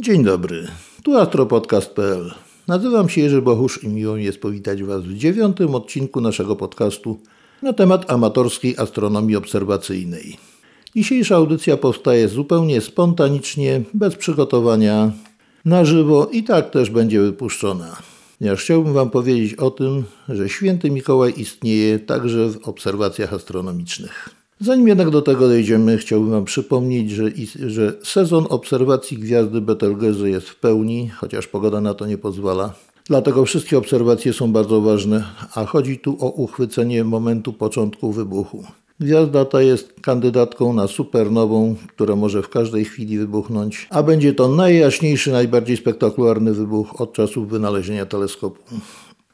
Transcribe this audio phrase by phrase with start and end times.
[0.00, 0.66] Dzień dobry,
[1.02, 2.34] tu astropodcast.pl.
[2.68, 7.20] Nazywam się Jerzy Bochusz i miło mi jest powitać Was w dziewiątym odcinku naszego podcastu
[7.62, 10.36] na temat amatorskiej astronomii obserwacyjnej.
[10.96, 15.12] Dzisiejsza audycja powstaje zupełnie spontanicznie, bez przygotowania,
[15.64, 17.96] na żywo i tak też będzie wypuszczona.
[18.38, 24.45] Ponieważ chciałbym Wam powiedzieć o tym, że święty Mikołaj istnieje także w obserwacjach astronomicznych.
[24.60, 27.30] Zanim jednak do tego dojdziemy, chciałbym Wam przypomnieć, że,
[27.66, 32.72] że sezon obserwacji gwiazdy Betelgeuse jest w pełni, chociaż pogoda na to nie pozwala.
[33.06, 38.64] Dlatego wszystkie obserwacje są bardzo ważne, a chodzi tu o uchwycenie momentu początku wybuchu.
[39.00, 44.48] Gwiazda ta jest kandydatką na supernową, która może w każdej chwili wybuchnąć, a będzie to
[44.48, 48.62] najjaśniejszy, najbardziej spektakularny wybuch od czasów wynalezienia teleskopu.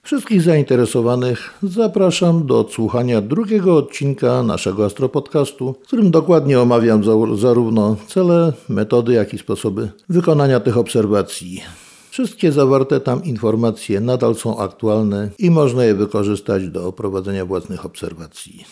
[0.05, 7.03] Wszystkich zainteresowanych zapraszam do odsłuchania drugiego odcinka naszego astropodcastu, w którym dokładnie omawiam
[7.37, 11.63] zarówno cele, metody, jak i sposoby wykonania tych obserwacji.
[12.11, 18.65] Wszystkie zawarte tam informacje nadal są aktualne i można je wykorzystać do prowadzenia własnych obserwacji.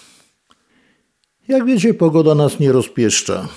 [1.49, 3.49] Jak wiecie, pogoda nas nie rozpieszcza.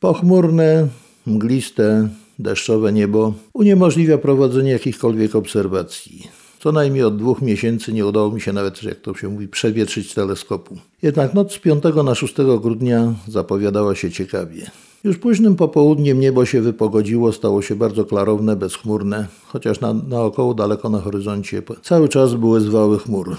[0.00, 0.88] Pochmurne,
[1.26, 6.28] mgliste, deszczowe niebo uniemożliwia prowadzenie jakichkolwiek obserwacji.
[6.60, 10.14] Co najmniej od dwóch miesięcy nie udało mi się nawet, jak to się mówi, przewietrzyć
[10.14, 10.78] teleskopu.
[11.02, 14.70] Jednak noc z 5 na 6 grudnia zapowiadała się ciekawie.
[15.04, 20.88] Już późnym popołudniem niebo się wypogodziło, stało się bardzo klarowne, bezchmurne, chociaż na, naokoło daleko
[20.88, 23.36] na horyzoncie cały czas były zwały chmur.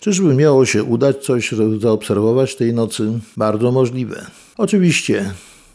[0.00, 3.20] Czyżby miało się udać coś zaobserwować tej nocy?
[3.36, 4.26] Bardzo możliwe.
[4.58, 5.34] Oczywiście,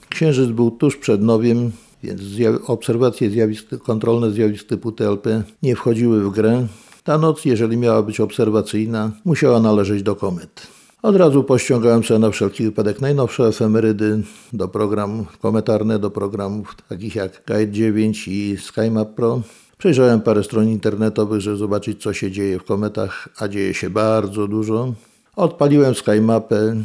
[0.09, 1.71] księżyc był tuż przed nowiem,
[2.03, 2.21] więc
[2.67, 6.67] obserwacje zjawisk, kontrolne zjawisk typu TLP nie wchodziły w grę.
[7.03, 10.67] Ta noc, jeżeli miała być obserwacyjna, musiała należeć do komet.
[11.01, 17.15] Od razu pościągałem sobie na wszelki wypadek najnowsze efemerydy do programów kometarne, do programów takich
[17.15, 19.41] jak Guide 9 i SkyMap Pro.
[19.77, 24.47] Przejrzałem parę stron internetowych, żeby zobaczyć, co się dzieje w kometach, a dzieje się bardzo
[24.47, 24.93] dużo.
[25.35, 26.75] Odpaliłem SkyMapę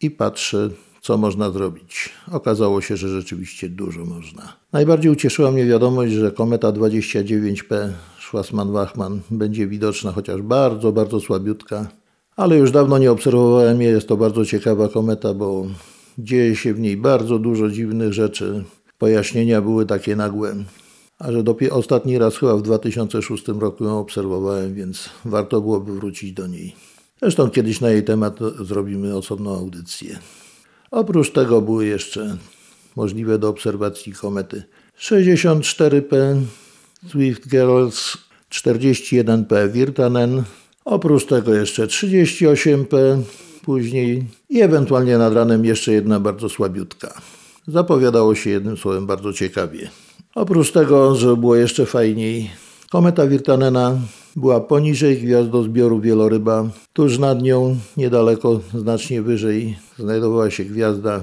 [0.00, 0.70] i patrzę,
[1.00, 2.10] co można zrobić.
[2.32, 4.56] Okazało się, że rzeczywiście dużo można.
[4.72, 7.90] Najbardziej ucieszyła mnie wiadomość, że kometa 29P
[8.20, 11.88] Schwarzmann-Wachmann będzie widoczna, chociaż bardzo, bardzo słabiutka.
[12.36, 13.92] Ale już dawno nie obserwowałem jej.
[13.92, 15.66] Jest to bardzo ciekawa kometa, bo
[16.18, 18.64] dzieje się w niej bardzo dużo dziwnych rzeczy.
[18.98, 20.54] Pojaśnienia były takie nagłe.
[21.18, 26.32] A że dopiero ostatni raz chyba w 2006 roku ją obserwowałem, więc warto byłoby wrócić
[26.32, 26.74] do niej.
[27.22, 30.18] Zresztą kiedyś na jej temat zrobimy osobną audycję.
[30.90, 32.36] Oprócz tego były jeszcze
[32.96, 34.62] możliwe do obserwacji komety
[35.00, 36.40] 64P
[37.08, 38.16] Swift Girls,
[38.50, 40.42] 41P Virtanen,
[40.84, 43.22] oprócz tego jeszcze 38P
[43.64, 47.20] później i ewentualnie nad ranem jeszcze jedna bardzo słabiutka.
[47.68, 49.90] Zapowiadało się jednym słowem bardzo ciekawie.
[50.34, 52.50] Oprócz tego, że było jeszcze fajniej,
[52.90, 53.98] kometa Virtanena
[54.36, 56.68] była poniżej gwiazdozbioru wieloryba.
[56.92, 61.22] Tuż nad nią, niedaleko, znacznie wyżej, znajdowała się gwiazda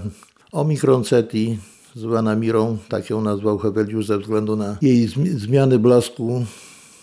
[0.51, 1.57] Omikron Ceti,
[1.95, 6.45] zwana Mirą, tak ją nazwał Hevelius ze względu na jej zmiany blasku,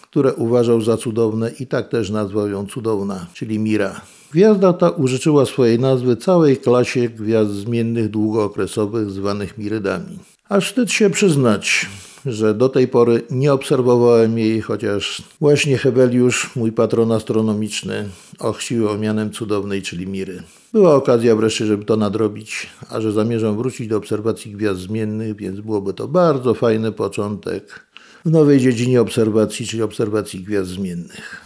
[0.03, 4.01] które uważał za cudowne i tak też nazwał ją cudowna, czyli Mira.
[4.33, 10.19] Gwiazda ta użyczyła swojej nazwy całej klasie gwiazd zmiennych długookresowych zwanych Mirydami.
[10.49, 11.87] Aż wstyd się przyznać,
[12.27, 18.09] że do tej pory nie obserwowałem jej, chociaż właśnie Hebeliusz, mój patron astronomiczny,
[18.39, 20.43] ochcił ją mianem cudownej, czyli Miry.
[20.73, 25.61] Była okazja wreszcie, żeby to nadrobić, a że zamierzam wrócić do obserwacji gwiazd zmiennych, więc
[25.61, 27.87] byłoby to bardzo fajny początek
[28.25, 31.41] w nowej dziedzinie obserwacji, czyli obserwacji gwiazd zmiennych.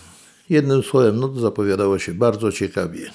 [0.50, 3.10] Jednym słowem, no to zapowiadało się bardzo ciekawie.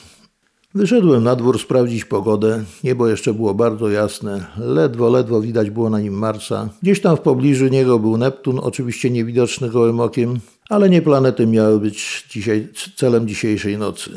[0.76, 2.64] Wyszedłem na dwór sprawdzić pogodę.
[2.84, 4.46] Niebo jeszcze było bardzo jasne.
[4.58, 6.70] Ledwo, ledwo widać było na nim Marsa.
[6.82, 10.40] Gdzieś tam w pobliżu niego był Neptun, oczywiście niewidoczny gołym okiem,
[10.70, 14.12] ale nie planety miały być dzisiaj, celem dzisiejszej nocy.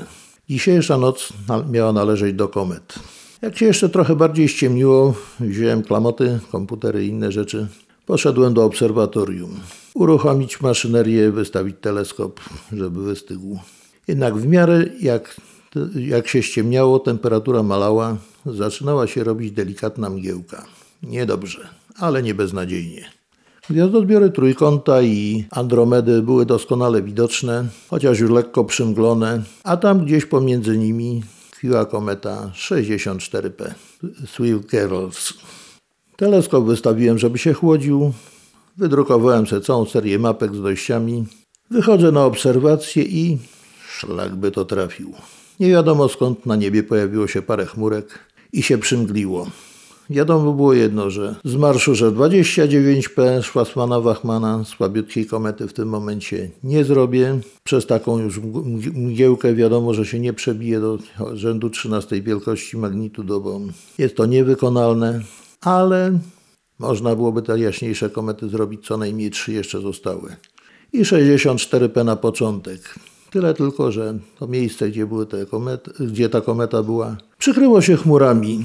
[0.49, 1.33] Dzisiejsza noc
[1.71, 2.94] miała należeć do komet.
[3.43, 7.67] Jak się jeszcze trochę bardziej ściemniło, wziąłem klamoty, komputery i inne rzeczy.
[8.06, 9.50] Poszedłem do obserwatorium.
[9.94, 12.41] Uruchomić maszynerię, wystawić teleskop,
[12.73, 13.58] żeby wystygł.
[14.08, 15.37] Jednak w miarę jak
[15.94, 20.67] jak się ściemniało, temperatura malała, zaczynała się robić delikatna mgiełka.
[21.02, 21.69] Niedobrze,
[21.99, 23.11] ale nie beznadziejnie.
[23.70, 30.78] Gwiazdozbiory Trójkąta i Andromedy były doskonale widoczne, chociaż już lekko przymglone, a tam gdzieś pomiędzy
[30.78, 33.70] nimi tkwiła kometa 64P
[34.26, 35.34] Swift Girls.
[36.17, 38.12] Teleskop wystawiłem, żeby się chłodził.
[38.76, 41.25] Wydrukowałem sobie całą serię mapek z dojściami.
[41.70, 43.38] Wychodzę na obserwację i
[43.88, 45.14] szlak by to trafił.
[45.61, 48.19] Nie wiadomo skąd na niebie pojawiło się parę chmurek
[48.53, 49.47] i się przymgliło.
[50.11, 56.50] Wiadomo było jedno, że z marszu, że 29P Schwarzmana Wachmana słabiutkiej komety w tym momencie
[56.64, 57.41] nie zrobię.
[57.64, 58.41] Przez taką już
[58.94, 60.99] mgiełkę wiadomo, że się nie przebije do
[61.32, 63.61] rzędu 13 wielkości magnitudo, bo
[63.99, 65.20] jest to niewykonalne,
[65.61, 66.19] ale
[66.79, 70.37] można byłoby te jaśniejsze komety zrobić, co najmniej trzy jeszcze zostały.
[70.93, 72.94] I 64P na początek.
[73.37, 77.97] Tyle tylko, że to miejsce, gdzie, były te komety, gdzie ta kometa była, przykryło się
[77.97, 78.65] chmurami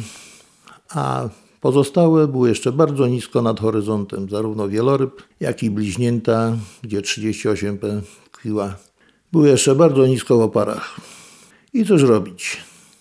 [0.89, 1.29] a
[1.62, 8.01] pozostałe były jeszcze bardzo nisko nad horyzontem, zarówno wieloryb, jak i bliźnięta, gdzie 38P
[8.31, 8.75] tkwiła,
[9.31, 10.95] były jeszcze bardzo nisko w oparach.
[11.74, 12.57] I cóż robić?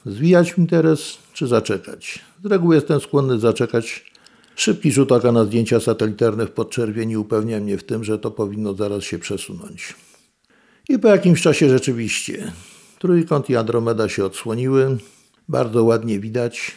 [0.07, 2.19] Zwijać interes czy zaczekać?
[2.45, 4.13] Z reguły jestem skłonny zaczekać.
[4.57, 8.75] Szybki rzut oka na zdjęcia satelitarne w podczerwieni upewnia mnie w tym, że to powinno
[8.75, 9.95] zaraz się przesunąć.
[10.89, 12.53] I po jakimś czasie rzeczywiście
[12.99, 14.99] trójkąt i Andromeda się odsłoniły.
[15.49, 16.77] Bardzo ładnie widać.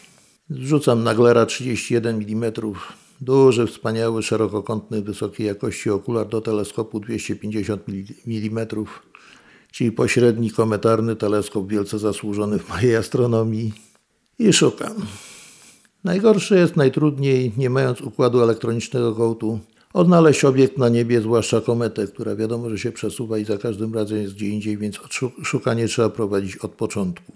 [0.50, 2.52] Zrzucam Naglera 31 mm.
[3.20, 7.82] Duży, wspaniały, szerokokątny, wysokiej jakości okular do teleskopu 250
[8.26, 8.66] mm,
[9.72, 13.72] czyli pośredni kometarny teleskop wielce zasłużony w mojej astronomii.
[14.38, 14.94] I szukam.
[16.04, 19.60] Najgorsze jest najtrudniej, nie mając układu elektronicznego kołtu,
[19.94, 24.18] odnaleźć obiekt na niebie, zwłaszcza kometę, która wiadomo, że się przesuwa i za każdym razem
[24.18, 25.00] jest gdzie indziej, więc
[25.42, 27.32] szukanie trzeba prowadzić od początku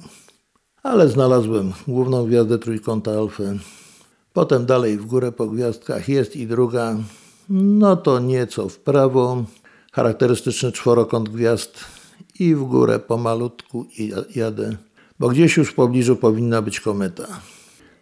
[0.82, 3.58] ale znalazłem główną gwiazdę trójkąta alfy.
[4.32, 6.96] Potem dalej w górę po gwiazdkach jest i druga,
[7.48, 9.44] no to nieco w prawo,
[9.92, 11.84] charakterystyczny czworokąt gwiazd
[12.38, 13.86] i w górę pomalutku
[14.34, 14.76] jadę,
[15.18, 17.26] bo gdzieś już w pobliżu powinna być kometa.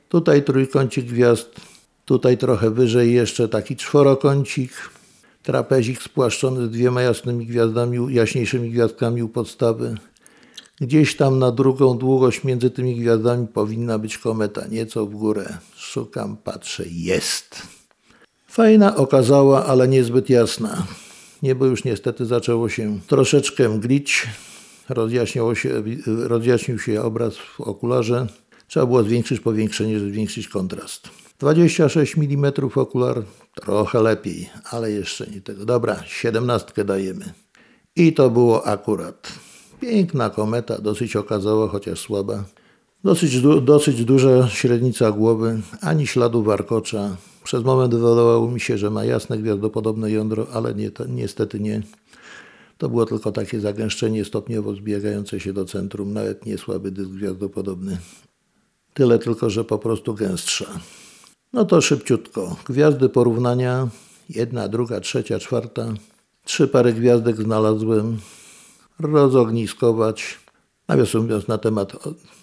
[0.09, 1.61] Tutaj trójkącik gwiazd,
[2.07, 4.73] tutaj trochę wyżej jeszcze taki czworokącik,
[5.43, 9.97] trapezik spłaszczony z dwiema jasnymi gwiazdami, jaśniejszymi gwiazdkami u podstawy,
[10.81, 15.59] Gdzieś tam na drugą długość między tymi gwiazdami powinna być kometa, nieco w górę.
[15.77, 17.63] Szukam, patrzę, jest.
[18.49, 20.87] Fajna okazała, ale niezbyt jasna.
[21.43, 24.27] Niebo już niestety zaczęło się troszeczkę mglić.
[24.89, 28.27] Rozjaśniło się, rozjaśnił się obraz w okularze.
[28.69, 31.26] Trzeba było zwiększyć powiększenie, żeby zwiększyć kontrast.
[31.39, 33.23] 26 mm okular,
[33.55, 35.65] trochę lepiej, ale jeszcze nie tego.
[35.65, 37.33] Dobra, 17 dajemy.
[37.97, 39.33] I to było akurat.
[39.81, 42.45] Piękna kometa, dosyć okazała, chociaż słaba.
[43.05, 47.17] Dosyć, du dosyć duża średnica głowy, ani śladu warkocza.
[47.45, 51.83] Przez moment wydawało mi się, że ma jasne gwiazdopodobne jądro, ale nie, to, niestety nie.
[52.79, 57.99] To było tylko takie zagęszczenie stopniowo zbiegające się do centrum, nawet nie słaby dysk gwiazdopodobny.
[58.95, 60.67] Tyle tylko, że po prostu gęstsza.
[61.53, 62.57] No to szybciutko.
[62.67, 63.89] Gwiazdy porównania.
[64.31, 65.95] Jedna, druga, trzecia, czwarta.
[66.45, 68.19] Trzy pary gwiazdek znalazłem
[68.99, 70.39] rozogniskować.
[70.89, 71.93] Nawiasem mówiąc na temat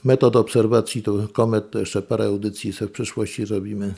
[0.03, 3.93] metod obserwacji to komet, to jeszcze parę audycji sobie w przyszłości zrobimy.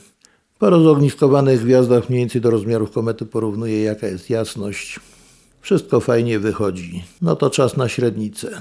[0.58, 5.00] Po rozogniskowanych gwiazdach mniej więcej do rozmiarów komety porównuję jaka jest jasność.
[5.60, 7.04] Wszystko fajnie wychodzi.
[7.22, 8.60] No to czas na średnicę.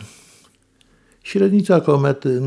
[1.24, 2.42] Średnica komety.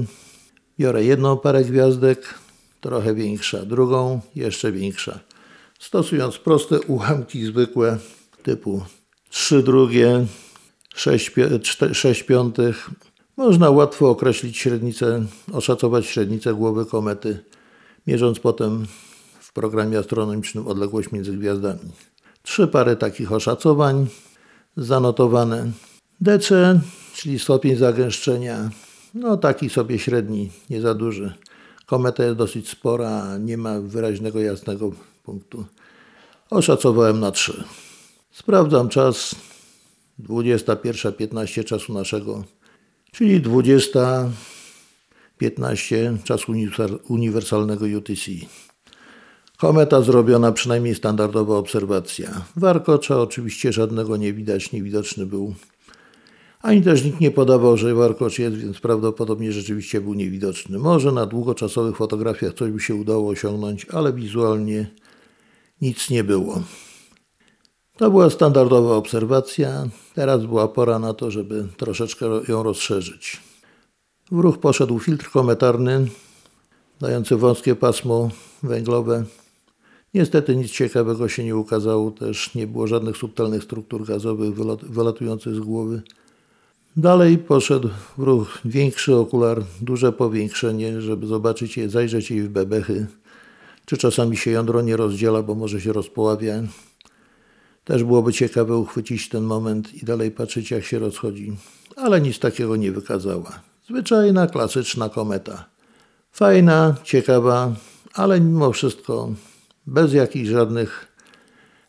[0.78, 2.34] Biorę jedną parę gwiazdek,
[2.80, 5.20] trochę większa, drugą jeszcze większa.
[5.78, 7.98] Stosując proste ułamki zwykłe
[8.42, 8.82] typu
[9.30, 10.26] 3 drugie,
[10.94, 11.30] 6,
[11.92, 12.90] 6 piątych.
[13.36, 17.38] Można łatwo określić średnicę, oszacować średnicę głowy komety,
[18.06, 18.86] mierząc potem
[19.40, 21.80] w programie astronomicznym odległość między gwiazdami.
[22.42, 24.06] Trzy pary takich oszacowań
[24.76, 25.70] zanotowane.
[26.20, 26.80] DC,
[27.14, 28.70] czyli stopień zagęszczenia,
[29.14, 31.34] no taki sobie średni, nie za duży.
[31.88, 34.92] Kometa jest dosyć spora, nie ma wyraźnego jasnego
[35.24, 35.64] punktu.
[36.50, 37.64] Oszacowałem na 3.
[38.30, 39.34] Sprawdzam czas
[40.20, 42.44] 21.15 czasu naszego,
[43.12, 46.52] czyli 20.15 czasu
[47.08, 48.30] uniwersalnego UTC.
[49.56, 52.44] Kometa zrobiona, przynajmniej standardowa obserwacja.
[52.56, 55.54] Warkocza oczywiście żadnego nie widać, niewidoczny był.
[56.62, 60.78] Ani też nikt nie podawał, że warkocz jest, więc prawdopodobnie rzeczywiście był niewidoczny.
[60.78, 64.90] Może na długoczasowych fotografiach coś by się udało osiągnąć, ale wizualnie
[65.80, 66.62] nic nie było.
[67.96, 69.88] To była standardowa obserwacja.
[70.14, 73.40] Teraz była pora na to, żeby troszeczkę ją rozszerzyć.
[74.30, 76.08] W ruch poszedł filtr kometarny,
[77.00, 78.30] dający wąskie pasmo
[78.62, 79.24] węglowe.
[80.14, 85.60] Niestety nic ciekawego się nie ukazało, też nie było żadnych subtelnych struktur gazowych wylatujących z
[85.60, 86.02] głowy.
[86.96, 93.06] Dalej poszedł w ruch większy okular, duże powiększenie, żeby zobaczyć je, zajrzeć jej w bebechy,
[93.84, 96.54] czy czasami się jądro nie rozdziela, bo może się rozpoławia.
[97.84, 101.56] Też byłoby ciekawe uchwycić ten moment i dalej patrzeć, jak się rozchodzi,
[101.96, 103.60] ale nic takiego nie wykazała.
[103.88, 105.64] Zwyczajna, klasyczna kometa.
[106.32, 107.74] Fajna, ciekawa,
[108.14, 109.32] ale mimo wszystko
[109.86, 111.08] bez jakichś żadnych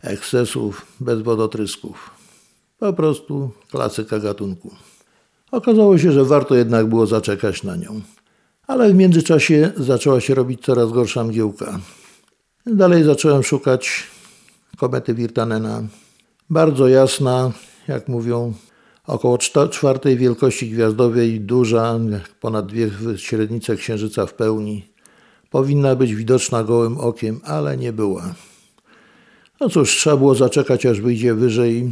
[0.01, 2.18] ekscesów, bez wodotrysków.
[2.79, 4.71] Po prostu klasyka gatunku.
[5.51, 8.01] Okazało się, że warto jednak było zaczekać na nią.
[8.67, 11.79] Ale w międzyczasie zaczęła się robić coraz gorsza mgiełka.
[12.65, 14.03] Dalej zacząłem szukać
[14.77, 15.83] komety Wirtanena.
[16.49, 17.51] Bardzo jasna,
[17.87, 18.53] jak mówią,
[19.07, 19.37] około
[19.69, 21.99] czwartej wielkości gwiazdowej, duża,
[22.39, 24.89] ponad dwie średnice księżyca w pełni.
[25.49, 28.35] Powinna być widoczna gołym okiem, ale nie była.
[29.59, 31.89] No cóż, trzeba było zaczekać, aż wyjdzie wyżej,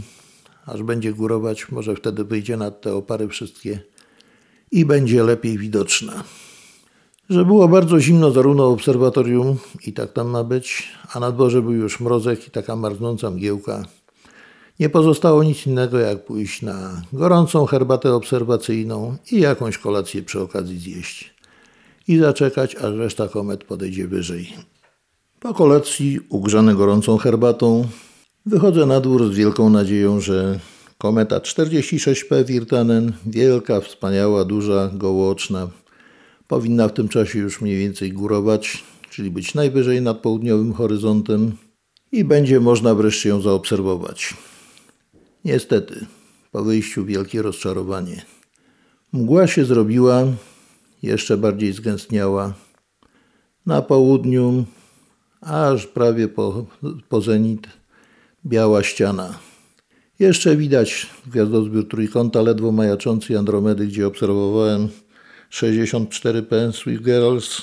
[0.68, 1.72] aż będzie górować.
[1.72, 3.80] Może wtedy wyjdzie nad te opary wszystkie
[4.72, 6.24] i będzie lepiej widoczna.
[7.30, 9.58] Że było bardzo zimno zarówno w obserwatorium,
[9.88, 13.84] i tak tam ma być, a na dworze był już mrozek i taka marznąca mgiełka.
[14.80, 20.80] Nie pozostało nic innego, jak pójść na gorącą herbatę obserwacyjną i jakąś kolację przy okazji
[20.80, 21.34] zjeść.
[22.08, 24.54] I zaczekać, aż reszta komet podejdzie wyżej.
[25.40, 27.88] Po kolacji, ugrzany gorącą herbatą,
[28.48, 30.60] wychodzę na dwór z wielką nadzieją, że
[30.98, 35.70] kometa 46P Wirtanen, wielka, wspaniała, duża, gołooczna,
[36.48, 41.51] powinna w tym czasie już mniej więcej górować, czyli być najwyżej nad południowym horyzontem
[42.12, 44.34] i będzie można wreszcie ją zaobserwować.
[45.46, 46.06] Niestety,
[46.51, 48.25] po wyjściu wielkie rozczarowanie.
[49.13, 50.24] Mgła się zrobiła,
[51.04, 52.54] jeszcze bardziej zgęstniała.
[53.66, 54.66] Na południu,
[55.42, 56.66] aż prawie po,
[57.10, 57.68] po zenit,
[58.48, 59.39] biała ściana.
[60.20, 64.88] Jeszcze widać gwiazdozbiór trójkąta ledwo majaczący Andromedy, gdzie obserwowałem
[65.51, 67.62] 64P Swift Girls,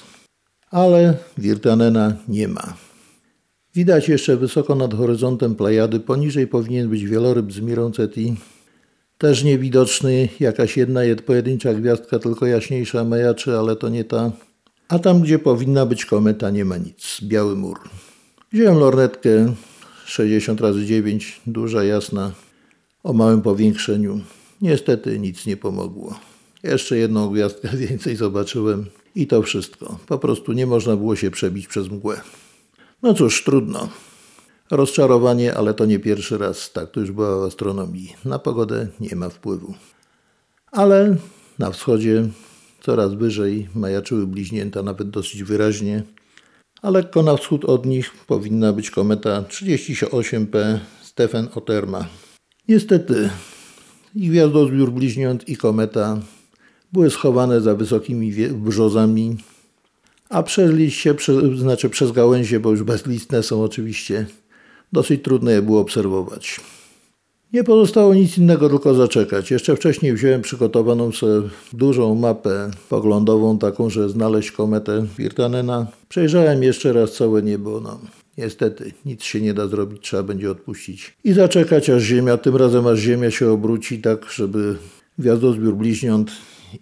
[0.70, 2.74] ale Wirtanena nie ma.
[3.74, 8.34] Widać jeszcze wysoko nad horyzontem Plejady, poniżej powinien być wieloryb z Mirą Ceti.
[9.18, 14.32] Też niewidoczny, jakaś jedna pojedyncza gwiazdka, tylko jaśniejsza majaczy, ale to nie ta.
[14.88, 17.18] A tam, gdzie powinna być kometa, nie ma nic.
[17.22, 17.78] Biały mur.
[18.52, 19.54] Wziąłem lornetkę
[20.04, 22.32] 60 razy 9 duża, jasna,
[23.02, 24.20] o małym powiększeniu.
[24.60, 26.18] Niestety nic nie pomogło.
[26.62, 29.98] Jeszcze jedną gwiazdkę więcej zobaczyłem i to wszystko.
[30.06, 32.20] Po prostu nie można było się przebić przez mgłę.
[33.02, 33.88] No cóż, trudno.
[34.70, 36.72] Rozczarowanie, ale to nie pierwszy raz.
[36.72, 38.14] Tak to już była w astronomii.
[38.24, 39.74] Na pogodę nie ma wpływu.
[40.72, 41.16] Ale
[41.58, 42.28] na wschodzie
[42.80, 46.02] coraz wyżej majaczyły bliźnięta, nawet dosyć wyraźnie.
[46.84, 52.06] A lekko na wschód od nich powinna być kometa 38P Stephen Oterma.
[52.68, 53.30] Niestety
[54.14, 56.20] i gwiazdozbiór bliźniąt i kometa
[56.92, 59.36] były schowane za wysokimi brzozami
[60.28, 64.26] a liście, przez, znaczy przez gałęzie, bo już bezlistne są oczywiście,
[64.92, 66.60] dosyć trudno je było obserwować.
[67.54, 69.50] Nie pozostało nic innego, tylko zaczekać.
[69.50, 75.86] Jeszcze wcześniej wziąłem przygotowaną sobie dużą mapę poglądową, taką, że znaleźć kometę Wirtanena.
[76.08, 77.80] Przejrzałem jeszcze raz całe niebo.
[77.80, 77.98] No,
[78.38, 81.16] niestety, nic się nie da zrobić, trzeba będzie odpuścić.
[81.24, 84.76] I zaczekać, aż Ziemia, tym razem aż Ziemia się obróci tak, żeby
[85.18, 86.30] gwiazdozbiór bliźniąt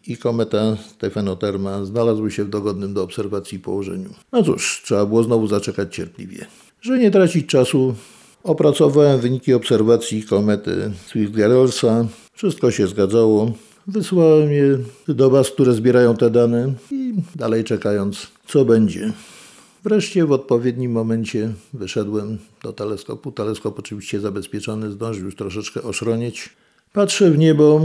[0.07, 4.11] i kometa Stefanoterma znalazły się w dogodnym do obserwacji położeniu.
[4.33, 6.47] No cóż, trzeba było znowu zaczekać cierpliwie.
[6.81, 7.95] Żeby nie tracić czasu,
[8.45, 12.07] opracowałem wyniki obserwacji komety Swift-Garrelsa.
[12.33, 13.53] Wszystko się zgadzało.
[13.87, 19.13] Wysłałem je do Was, które zbierają te dane i dalej czekając, co będzie.
[19.85, 23.33] Wreszcie w odpowiednim momencie wyszedłem do teleskopu.
[23.33, 26.51] Teleskop oczywiście zabezpieczony, zdążył już troszeczkę oszronieć.
[26.93, 27.81] Patrzę w niebo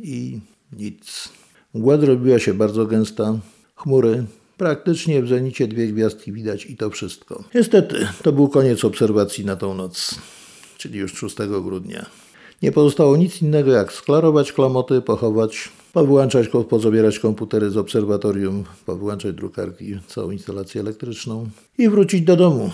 [0.00, 0.38] i
[0.72, 1.28] nic.
[1.74, 3.38] Mgła zrobiła się bardzo gęsta.
[3.74, 4.24] Chmury.
[4.56, 7.44] Praktycznie w zenicie dwie gwiazdki widać i to wszystko.
[7.54, 10.14] Niestety, to był koniec obserwacji na tą noc,
[10.78, 12.06] czyli już 6 grudnia.
[12.62, 19.98] Nie pozostało nic innego jak sklarować klamoty, pochować, powyłączać, pozabierać komputery z obserwatorium, powyłączać drukarki,
[20.06, 21.48] całą instalację elektryczną
[21.78, 22.70] i wrócić do domu.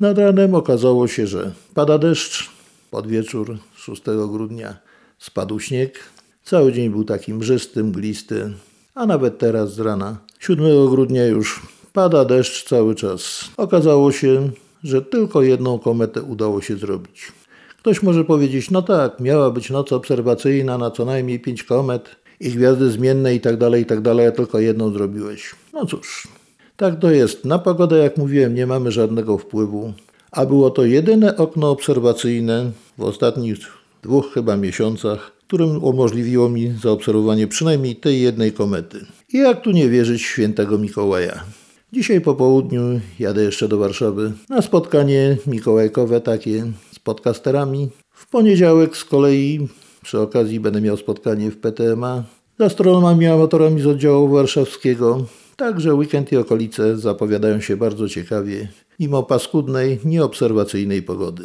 [0.00, 2.50] Nad ranem okazało się, że pada deszcz.
[2.90, 4.76] Pod wieczór 6 grudnia
[5.18, 6.12] spadł śnieg,
[6.44, 8.52] Cały dzień był taki mrzysty, mglisty,
[8.94, 13.44] a nawet teraz z rana, 7 grudnia już pada deszcz cały czas.
[13.56, 14.50] Okazało się,
[14.84, 17.32] że tylko jedną kometę udało się zrobić.
[17.78, 22.50] Ktoś może powiedzieć, no tak, miała być noc obserwacyjna na co najmniej pięć komet i
[22.50, 25.54] gwiazdy zmienne i tak dalej, i tak a tylko jedną zrobiłeś.
[25.72, 26.28] No cóż,
[26.76, 27.44] tak to jest.
[27.44, 29.92] Na pogodę, jak mówiłem, nie mamy żadnego wpływu,
[30.30, 33.58] a było to jedyne okno obserwacyjne w ostatnich
[34.02, 39.06] dwóch chyba miesiącach, którym umożliwiło mi zaobserwowanie przynajmniej tej jednej komety.
[39.32, 41.44] I jak tu nie wierzyć świętego Mikołaja?
[41.92, 47.88] Dzisiaj po południu jadę jeszcze do Warszawy na spotkanie mikołajkowe takie z podcasterami.
[48.12, 49.68] W poniedziałek z kolei
[50.02, 52.24] przy okazji będę miał spotkanie w PTMA
[52.58, 55.26] z astronomami amatorami z oddziału warszawskiego.
[55.56, 58.68] Także weekend i okolice zapowiadają się bardzo ciekawie,
[59.00, 61.44] mimo paskudnej, nieobserwacyjnej pogody.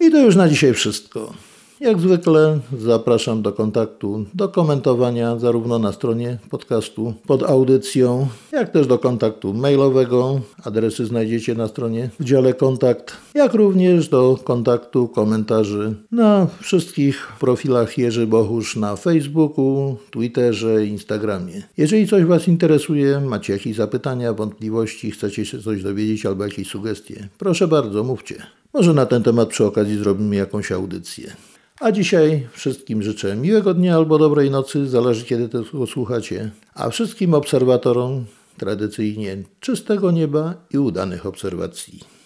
[0.00, 1.32] I to już na dzisiaj wszystko.
[1.82, 8.86] Jak zwykle zapraszam do kontaktu, do komentowania zarówno na stronie podcastu pod audycją, jak też
[8.86, 10.40] do kontaktu mailowego.
[10.64, 17.98] Adresy znajdziecie na stronie w dziale kontakt, jak również do kontaktu komentarzy na wszystkich profilach
[17.98, 21.62] Jerzy Bohusz na Facebooku, Twitterze, Instagramie.
[21.76, 27.28] Jeżeli coś Was interesuje, macie jakieś zapytania, wątpliwości, chcecie się coś dowiedzieć albo jakieś sugestie,
[27.38, 28.34] proszę bardzo, mówcie.
[28.72, 31.32] Może na ten temat przy okazji zrobimy jakąś audycję.
[31.82, 36.50] A dzisiaj wszystkim życzę miłego dnia albo dobrej nocy, zależy kiedy tego słuchacie.
[36.74, 38.24] A wszystkim obserwatorom
[38.56, 42.21] tradycyjnie czystego nieba i udanych obserwacji.